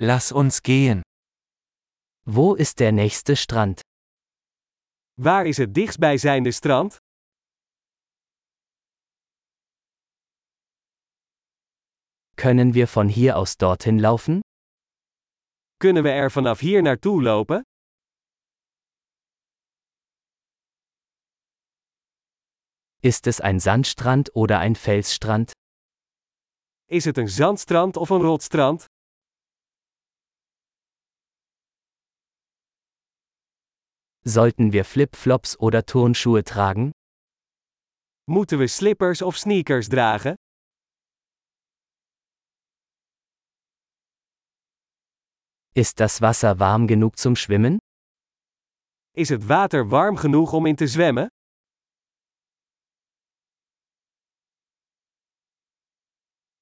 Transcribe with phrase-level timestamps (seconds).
[0.00, 1.02] Lass uns gehen.
[2.24, 3.80] Wo ist der nächste Strand?
[5.16, 6.98] Waar is het dichtstbijzijnde strand?
[12.36, 14.40] Können wir von hier aus dorthin laufen?
[15.80, 17.62] Kunnen we er vanaf hier naartoe lopen?
[23.02, 25.50] Ist es ein Sandstrand oder ein Felsstrand?
[26.86, 28.86] Is het een zandstrand of een rotstrand?
[34.28, 36.92] Sollten wir Flipflops oder Turnschuhe tragen?
[38.28, 40.36] Moeten we slippers of sneakers dragen?
[45.74, 47.78] Ist das Wasser warm genug zum Schwimmen?
[49.16, 51.28] Is het water warm genoeg om in te zwemmen?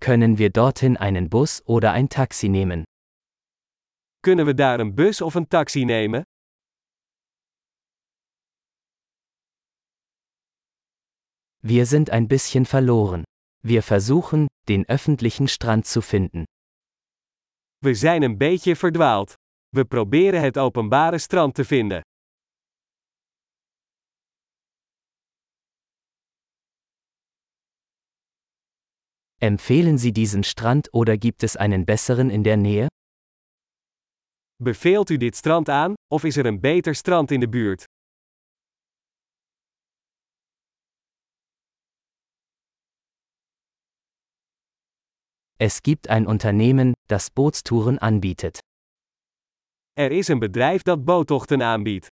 [0.00, 2.84] Können wir dorthin einen Bus oder ein Taxi nehmen?
[4.22, 6.24] Kunnen we daar een bus of een taxi nemen?
[11.62, 13.24] Wir sind ein bisschen verloren.
[13.62, 16.44] Wir versuchen, den öffentlichen Strand zu finden.
[17.84, 19.34] We zijn een beetje verdwaald.
[19.68, 22.00] We proberen het openbare strand te vinden.
[29.38, 32.86] Empfehlen Sie diesen Strand oder gibt es einen besseren in der Nähe?
[34.62, 37.84] Beveelt u dit strand aan, of is er een beter strand in de buurt?
[45.62, 48.60] Es gibt ein Unternehmen, das Bootstouren anbietet.
[49.94, 52.08] Er is een bedrijf dat boottochten aanbiedt.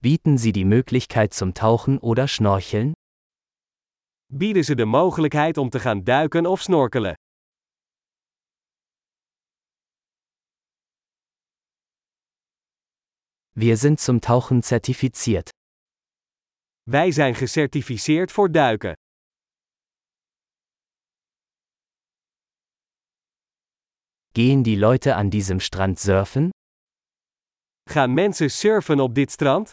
[0.00, 2.92] Bieten Sie die Möglichkeit zum Tauchen oder Schnorcheln?
[4.32, 7.14] Bieden ze de mogelijkheid om te gaan duiken of snorkelen?
[13.56, 15.50] Wir sind zum Tauchen zertifiziert.
[16.90, 18.92] Wij zijn gecertificeerd voor duiken.
[24.32, 26.50] Gehen die Leute an diesem Strand surfen?
[27.90, 29.70] Gaan mensen surfen op dit strand?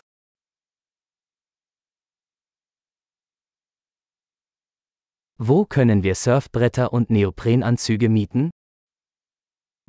[5.36, 8.50] Wo können wir Surfbretter und Neoprenanzüge mieten?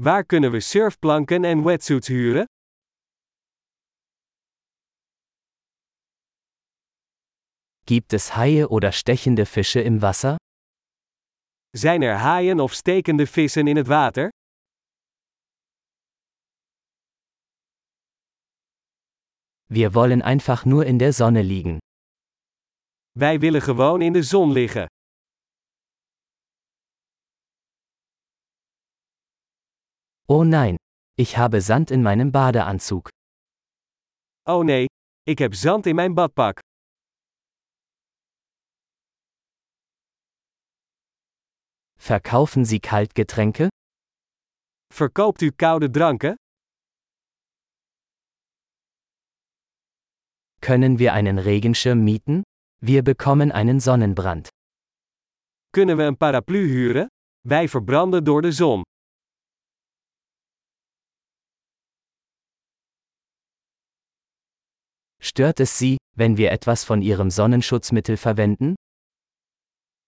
[0.02, 2.46] Waar kunnen we surfplanken en wetsuits huren?
[7.84, 10.36] Gibt es Haie oder stechende Fische im Wasser?
[11.76, 14.28] Zijn er haaien of stekende vissen in het water?
[19.66, 21.78] Wir wollen einfach nur in der Sonne liegen.
[23.18, 24.86] Wij willen gewoon in de zon liggen.
[30.28, 30.76] Oh nein,
[31.14, 33.08] ich habe Sand in meinem Badeanzug.
[34.48, 34.86] Oh nee,
[35.22, 36.58] ik heb zand in mijn badpak.
[42.04, 43.68] Verkaufen Sie Kaltgetränke?
[44.92, 46.34] Verkoopt u koude dranken?
[50.60, 52.42] Können wir einen Regenschirm mieten?
[52.80, 54.48] Wir bekommen einen Sonnenbrand.
[55.72, 57.06] Kunnen we een paraplu huren?
[57.48, 58.82] Wij verbranden door de zon.
[65.20, 68.74] Stört es Sie, wenn wir etwas von Ihrem Sonnenschutzmittel verwenden?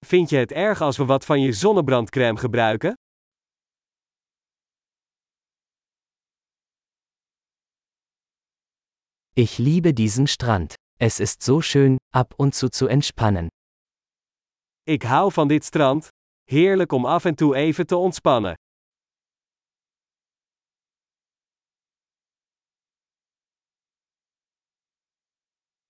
[0.04, 2.94] Vind je het erg als we wat van je zonnebrandcrème gebruiken?
[9.32, 10.74] Ich liebe diesen Strand.
[10.98, 13.48] Es ist so schön, ab und zu zu entspannen.
[14.82, 16.08] Ik hou van dit strand.
[16.44, 18.54] Heerlijk om af en toe even te ontspannen.